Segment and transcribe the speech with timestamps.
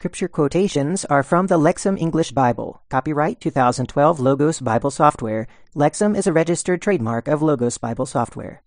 [0.00, 2.80] Scripture quotations are from the Lexham English Bible.
[2.88, 5.46] Copyright 2012 Logos Bible Software.
[5.76, 8.62] Lexham is a registered trademark of Logos Bible Software.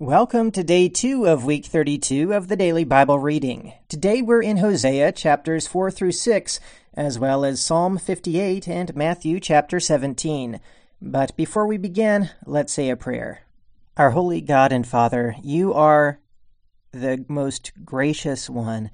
[0.00, 3.74] Welcome to day two of week 32 of the daily Bible reading.
[3.88, 6.58] Today we're in Hosea chapters 4 through 6,
[6.94, 10.58] as well as Psalm 58 and Matthew chapter 17.
[11.00, 13.42] But before we begin, let's say a prayer.
[13.96, 16.18] Our holy God and Father, you are
[16.90, 18.90] the most gracious one.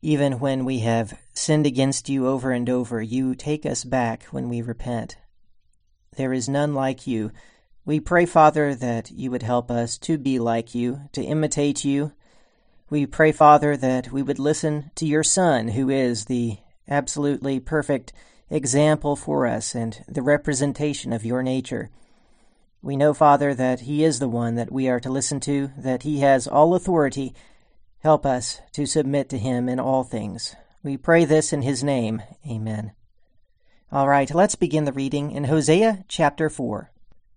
[0.00, 4.48] Even when we have sinned against you over and over, you take us back when
[4.48, 5.16] we repent.
[6.16, 7.32] There is none like you.
[7.84, 12.12] We pray, Father, that you would help us to be like you, to imitate you.
[12.90, 16.58] We pray, Father, that we would listen to your Son, who is the
[16.88, 18.12] absolutely perfect
[18.50, 21.90] example for us and the representation of your nature.
[22.82, 26.04] We know, Father, that He is the one that we are to listen to, that
[26.04, 27.34] He has all authority.
[28.00, 30.54] Help us to submit to Him in all things.
[30.82, 32.22] We pray this in His name.
[32.48, 32.92] Amen.
[33.90, 36.90] All right, let's begin the reading in Hosea chapter 4.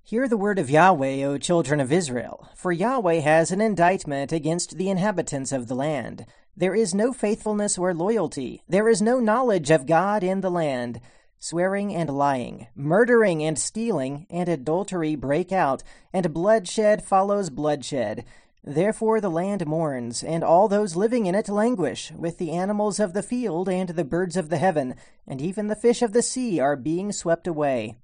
[0.03, 4.77] Hear the word of Yahweh, O children of Israel, for Yahweh has an indictment against
[4.77, 6.25] the inhabitants of the land.
[6.55, 11.02] There is no faithfulness or loyalty, there is no knowledge of God in the land
[11.41, 15.81] swearing and lying, murdering and stealing, and adultery break out,
[16.13, 18.23] and bloodshed follows bloodshed.
[18.63, 23.13] Therefore the land mourns, and all those living in it languish, with the animals of
[23.13, 24.95] the field and the birds of the heaven,
[25.27, 27.95] and even the fish of the sea are being swept away.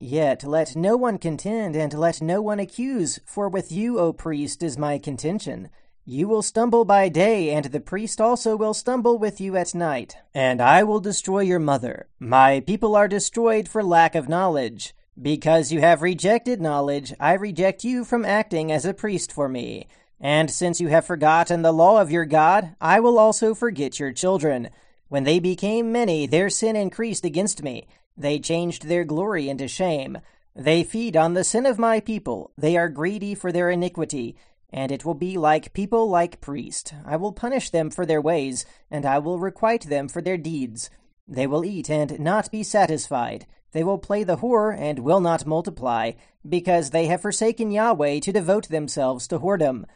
[0.00, 4.62] Yet let no one contend, and let no one accuse, for with you, O priest,
[4.62, 5.68] is my contention.
[6.04, 10.16] You will stumble by day, and the priest also will stumble with you at night.
[10.34, 12.08] And I will destroy your mother.
[12.18, 14.94] My people are destroyed for lack of knowledge.
[15.20, 19.86] Because you have rejected knowledge, I reject you from acting as a priest for me.
[20.20, 24.12] And since you have forgotten the law of your God, I will also forget your
[24.12, 24.68] children.
[25.08, 27.86] When they became many, their sin increased against me.
[28.16, 30.18] They changed their glory into shame.
[30.54, 32.52] They feed on the sin of my people.
[32.58, 34.36] They are greedy for their iniquity.
[34.68, 36.92] And it will be like people like priest.
[37.06, 40.90] I will punish them for their ways, and I will requite them for their deeds.
[41.26, 43.46] They will eat and not be satisfied.
[43.72, 46.12] They will play the whore and will not multiply,
[46.48, 49.86] because they have forsaken Yahweh to devote themselves to whoredom.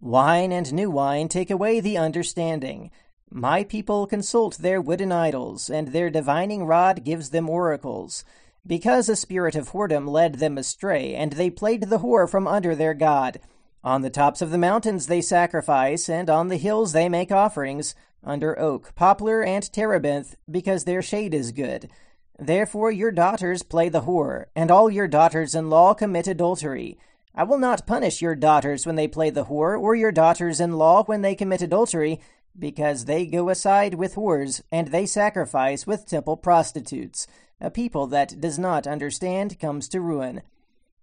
[0.00, 2.90] Wine and new wine take away the understanding.
[3.30, 8.24] My people consult their wooden idols, and their divining rod gives them oracles.
[8.66, 12.74] Because a spirit of whoredom led them astray, and they played the whore from under
[12.74, 13.40] their God.
[13.84, 17.94] On the tops of the mountains they sacrifice, and on the hills they make offerings,
[18.24, 21.90] under oak, poplar, and terebinth, because their shade is good.
[22.38, 26.98] Therefore your daughters play the whore, and all your daughters in law commit adultery.
[27.34, 30.72] I will not punish your daughters when they play the whore, or your daughters in
[30.72, 32.20] law when they commit adultery,
[32.58, 37.26] because they go aside with whores, and they sacrifice with temple prostitutes.
[37.60, 40.42] A people that does not understand comes to ruin.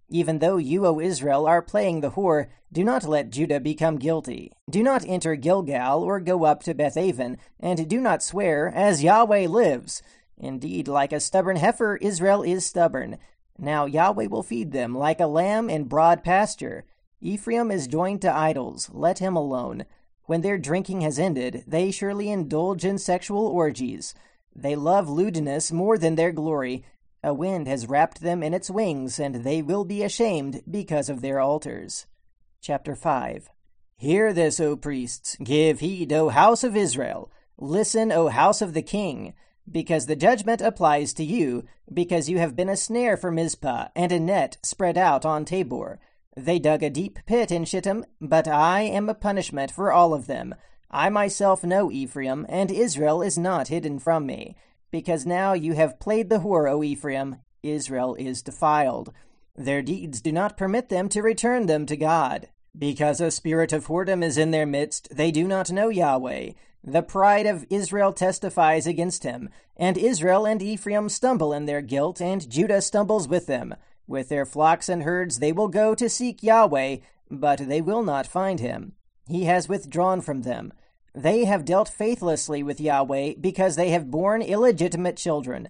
[0.09, 4.51] Even though you, O Israel, are playing the whore, do not let Judah become guilty.
[4.69, 9.47] Do not enter Gilgal or go up to Bethaven, and do not swear, as Yahweh
[9.47, 10.01] lives.
[10.37, 13.17] Indeed, like a stubborn heifer, Israel is stubborn.
[13.57, 16.85] Now Yahweh will feed them like a lamb in broad pasture.
[17.21, 19.85] Ephraim is joined to idols, let him alone.
[20.25, 24.13] When their drinking has ended, they surely indulge in sexual orgies.
[24.55, 26.83] They love lewdness more than their glory,
[27.23, 31.21] a wind has wrapped them in its wings, and they will be ashamed because of
[31.21, 32.05] their altars.
[32.61, 33.49] Chapter 5
[33.97, 37.31] Hear this, O priests, give heed, O house of Israel.
[37.57, 39.33] Listen, O house of the king,
[39.69, 41.63] because the judgment applies to you,
[41.93, 45.99] because you have been a snare for Mizpah, and a net spread out on Tabor.
[46.35, 50.27] They dug a deep pit in Shittim, but I am a punishment for all of
[50.27, 50.55] them.
[50.89, 54.55] I myself know Ephraim, and Israel is not hidden from me.
[54.89, 59.11] Because now you have played the whore, O Ephraim, Israel is defiled.
[59.55, 62.47] Their deeds do not permit them to return them to God.
[62.77, 66.51] Because a spirit of whoredom is in their midst, they do not know Yahweh.
[66.89, 72.21] The pride of Israel testifies against him, and Israel and Ephraim stumble in their guilt,
[72.21, 73.75] and Judah stumbles with them.
[74.07, 76.99] With their flocks and herds they will go to seek Yahweh,
[77.29, 78.93] but they will not find him.
[79.27, 80.71] He has withdrawn from them.
[81.13, 85.67] They have dealt faithlessly with Yahweh because they have borne illegitimate children.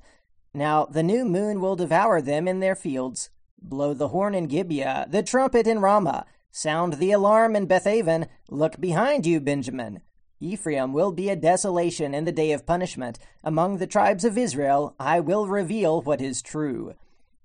[0.53, 3.31] Now the new moon will devour them in their fields.
[3.59, 6.27] Blow the horn in Gibeah, the trumpet in Ramah.
[6.51, 8.27] Sound the alarm in Bethaven.
[8.51, 10.01] Look behind you, Benjamin.
[10.39, 13.17] Ephraim will be a desolation in the day of punishment.
[13.43, 16.95] Among the tribes of Israel, I will reveal what is true.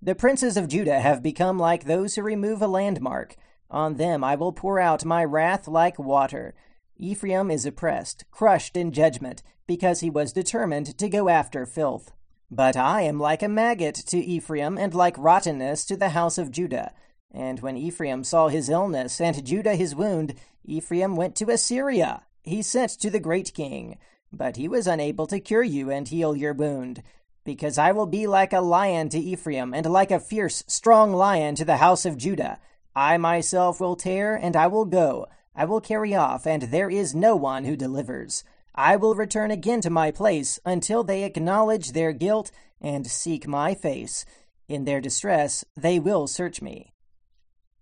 [0.00, 3.36] The princes of Judah have become like those who remove a landmark.
[3.70, 6.54] On them I will pour out my wrath like water.
[6.98, 9.42] Ephraim is oppressed, crushed in judgment.
[9.66, 12.12] because he was determined to go after filth.
[12.50, 16.50] But I am like a maggot to Ephraim, and like rottenness to the house of
[16.50, 16.92] Judah.
[17.32, 20.34] And when Ephraim saw his illness, and Judah his wound,
[20.64, 22.24] Ephraim went to Assyria.
[22.42, 23.98] He sent to the great king.
[24.32, 27.02] But he was unable to cure you and heal your wound.
[27.44, 31.54] Because I will be like a lion to Ephraim, and like a fierce, strong lion
[31.56, 32.58] to the house of Judah.
[32.94, 35.26] I myself will tear, and I will go.
[35.54, 38.44] I will carry off, and there is no one who delivers.
[38.74, 42.50] I will return again to my place until they acknowledge their guilt
[42.80, 44.24] and seek my face.
[44.66, 46.94] In their distress, they will search me.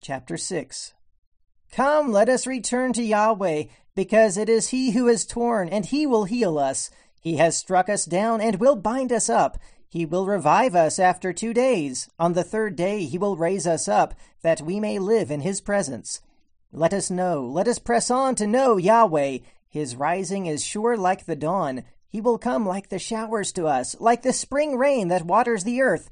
[0.01, 0.95] Chapter 6
[1.71, 3.65] Come, let us return to Yahweh,
[4.01, 6.89] because it is He who is torn, and He will heal us.
[7.21, 9.59] He has struck us down, and will bind us up.
[9.91, 12.09] He will revive us after two days.
[12.19, 15.61] On the third day He will raise us up, that we may live in His
[15.61, 16.23] presence.
[16.73, 19.41] Let us know, let us press on to know Yahweh.
[19.69, 21.85] His rising is sure like the dawn.
[22.09, 25.83] He will come like the showers to us, like the spring rain that waters the
[25.83, 26.09] earth.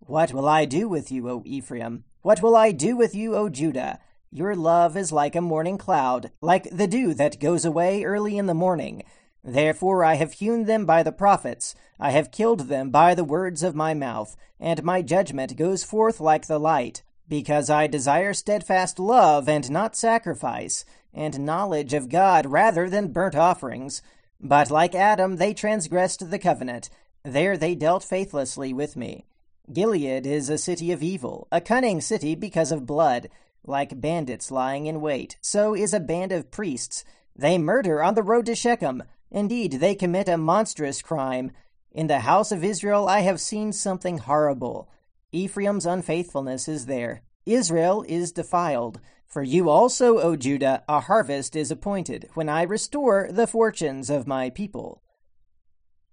[0.00, 2.04] What will I do with you, O Ephraim?
[2.20, 3.98] What will I do with you, O Judah?
[4.32, 8.46] Your love is like a morning cloud, like the dew that goes away early in
[8.46, 9.02] the morning.
[9.42, 13.64] Therefore I have hewn them by the prophets, I have killed them by the words
[13.64, 19.00] of my mouth, and my judgment goes forth like the light, because I desire steadfast
[19.00, 24.00] love and not sacrifice, and knowledge of God rather than burnt offerings.
[24.40, 26.88] But like Adam, they transgressed the covenant.
[27.24, 29.26] There they dealt faithlessly with me.
[29.72, 33.28] Gilead is a city of evil, a cunning city because of blood.
[33.64, 37.04] Like bandits lying in wait, so is a band of priests.
[37.36, 39.02] They murder on the road to Shechem.
[39.30, 41.52] Indeed, they commit a monstrous crime.
[41.92, 44.88] In the house of Israel I have seen something horrible.
[45.32, 47.22] Ephraim's unfaithfulness is there.
[47.46, 49.00] Israel is defiled.
[49.26, 54.26] For you also, O Judah, a harvest is appointed, when I restore the fortunes of
[54.26, 55.02] my people.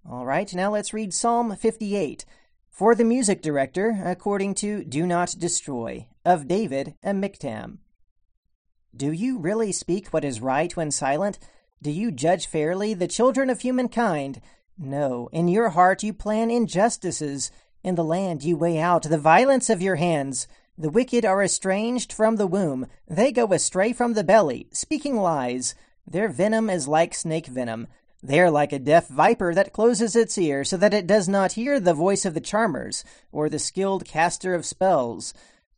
[0.08, 2.26] All right, now let's read Psalm 58.
[2.70, 7.78] For the music director, according to Do Not Destroy, of David and Miktam.
[8.94, 11.40] Do you really speak what is right when silent?
[11.82, 14.42] Do you judge fairly the children of humankind?
[14.78, 17.50] No, in your heart you plan injustices.
[17.82, 20.50] In the land you weigh out the violence of your hands.
[20.78, 22.88] The wicked are estranged from the womb.
[23.08, 25.76] They go astray from the belly, speaking lies.
[26.06, 27.88] Their venom is like snake venom.
[28.22, 31.54] They are like a deaf viper that closes its ear so that it does not
[31.54, 35.34] hear the voice of the charmers or the skilled caster of spells.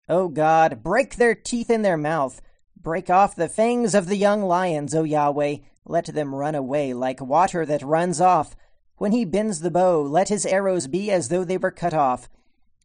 [0.09, 2.41] O God, break their teeth in their mouth.
[2.81, 5.57] Break off the fangs of the young lions, O Yahweh.
[5.85, 8.55] Let them run away like water that runs off.
[8.97, 12.27] When he bends the bow, let his arrows be as though they were cut off.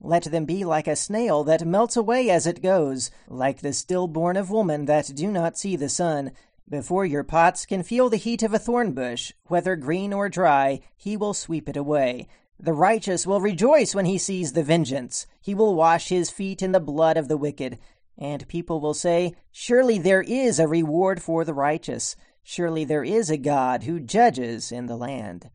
[0.00, 4.36] Let them be like a snail that melts away as it goes, like the stillborn
[4.36, 6.32] of woman that do not see the sun.
[6.68, 10.80] Before your pots can feel the heat of a thorn bush, whether green or dry,
[10.94, 12.28] he will sweep it away.
[12.64, 15.26] The righteous will rejoice when he sees the vengeance.
[15.38, 17.78] He will wash his feet in the blood of the wicked.
[18.16, 22.16] And people will say, Surely there is a reward for the righteous.
[22.42, 25.50] Surely there is a God who judges in the land.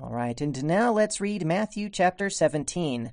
[0.00, 3.12] All right, and now let's read Matthew chapter 17.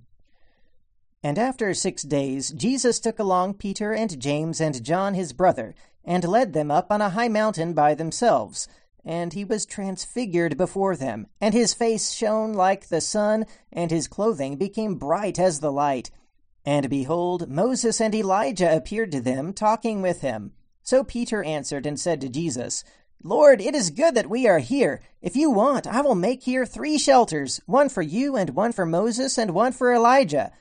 [1.21, 6.23] And after six days, Jesus took along Peter and James and John his brother, and
[6.23, 8.69] led them up on a high mountain by themselves.
[9.09, 14.07] And he was transfigured before them, and his face shone like the sun, and his
[14.07, 16.11] clothing became bright as the light.
[16.63, 20.51] And behold, Moses and Elijah appeared to them, talking with him.
[20.83, 22.83] So Peter answered and said to Jesus,
[23.23, 25.01] Lord, it is good that we are here.
[25.23, 28.85] If you want, I will make here three shelters, one for you, and one for
[28.85, 30.51] Moses, and one for Elijah.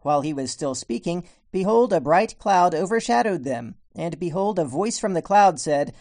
[0.00, 3.76] While he was still speaking, behold, a bright cloud overshadowed them.
[3.94, 5.94] And behold, a voice from the cloud said,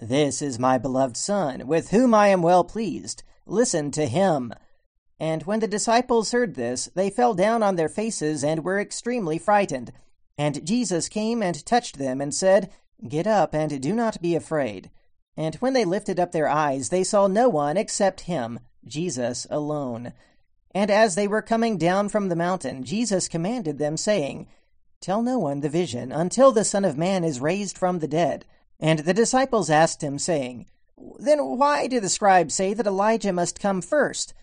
[0.00, 3.24] This is my beloved Son, with whom I am well pleased.
[3.46, 4.54] Listen to him.
[5.18, 9.38] And when the disciples heard this, they fell down on their faces and were extremely
[9.38, 9.92] frightened.
[10.38, 12.70] And Jesus came and touched them, and said,
[13.08, 14.90] Get up, and do not be afraid.
[15.36, 20.12] And when they lifted up their eyes, they saw no one except him, Jesus alone.
[20.72, 24.46] And as they were coming down from the mountain, Jesus commanded them, saying,
[25.00, 28.44] Tell no one the vision until the Son of Man is raised from the dead.
[28.80, 30.66] And the disciples asked him, saying,
[31.18, 34.34] Then why do the scribes say that Elijah must come first?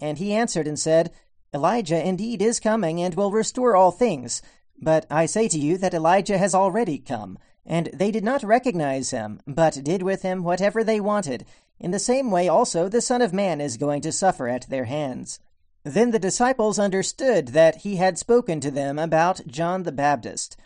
[0.00, 1.12] And he answered and said,
[1.52, 4.40] Elijah indeed is coming and will restore all things.
[4.80, 9.10] But I say to you that Elijah has already come, and they did not recognize
[9.10, 11.44] him, but did with him whatever they wanted.
[11.78, 14.84] In the same way also the Son of Man is going to suffer at their
[14.84, 15.40] hands.
[15.82, 20.56] Then the disciples understood that he had spoken to them about John the Baptist.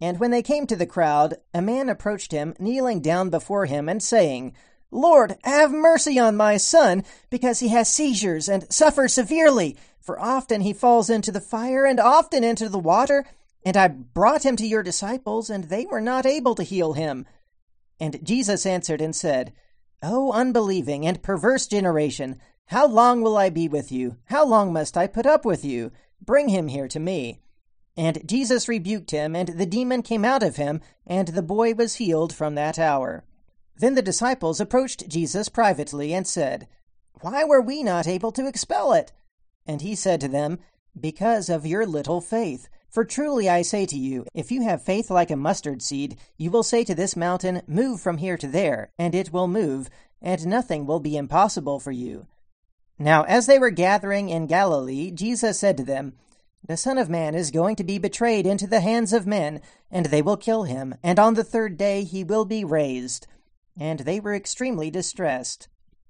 [0.00, 3.88] And when they came to the crowd, a man approached him, kneeling down before him,
[3.88, 4.54] and saying,
[4.90, 9.76] Lord, have mercy on my son, because he has seizures and suffers severely.
[10.00, 13.24] For often he falls into the fire and often into the water.
[13.64, 17.26] And I brought him to your disciples, and they were not able to heal him.
[17.98, 19.52] And Jesus answered and said,
[20.02, 24.18] O unbelieving and perverse generation, how long will I be with you?
[24.26, 25.90] How long must I put up with you?
[26.20, 27.40] Bring him here to me.
[27.96, 31.94] And Jesus rebuked him, and the demon came out of him, and the boy was
[31.94, 33.24] healed from that hour.
[33.78, 36.68] Then the disciples approached Jesus privately and said,
[37.20, 39.12] Why were we not able to expel it?
[39.66, 40.58] And he said to them,
[40.98, 42.68] Because of your little faith.
[42.88, 46.50] For truly I say to you, if you have faith like a mustard seed, you
[46.50, 49.90] will say to this mountain, Move from here to there, and it will move,
[50.22, 52.26] and nothing will be impossible for you.
[52.98, 56.14] Now as they were gathering in Galilee, Jesus said to them,
[56.66, 60.06] The Son of Man is going to be betrayed into the hands of men, and
[60.06, 63.26] they will kill him, and on the third day he will be raised
[63.78, 65.68] and they were extremely distressed.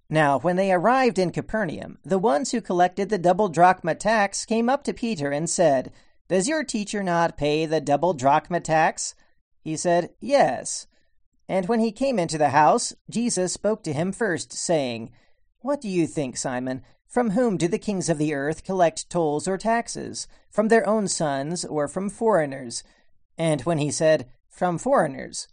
[0.09, 4.69] Now, when they arrived in Capernaum, the ones who collected the double drachma tax came
[4.69, 5.93] up to Peter and said,
[6.29, 9.17] Does your teacher not pay the double drachma tax?
[9.65, 10.87] He said, Yes.
[11.49, 15.11] And when he came into the house, Jesus spoke to him first, saying,
[15.61, 16.83] What do you think, Simon?
[17.09, 20.27] From whom do the kings of the earth collect tolls or taxes?
[20.51, 22.83] From their own sons or from foreigners?
[23.39, 25.49] And when he said, From foreigners,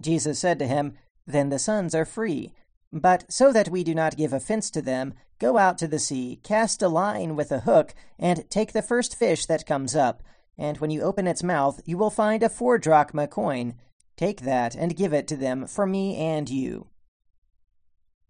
[0.00, 0.94] Jesus said to him,
[1.26, 2.52] then the sons are free.
[2.92, 6.40] But so that we do not give offense to them, go out to the sea,
[6.42, 10.22] cast a line with a hook, and take the first fish that comes up.
[10.56, 13.74] And when you open its mouth, you will find a four drachma coin.
[14.16, 16.86] Take that and give it to them for me and you.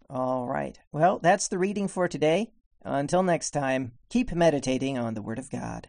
[0.08, 0.78] All right.
[0.90, 2.52] Well, that's the reading for today.
[2.84, 5.88] Until next time, keep meditating on the Word of God.